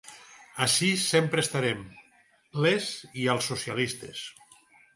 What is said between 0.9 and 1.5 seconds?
sempre